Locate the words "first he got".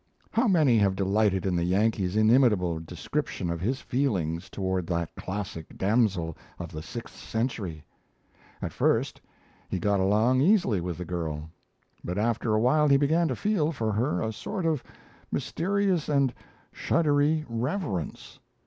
8.73-9.99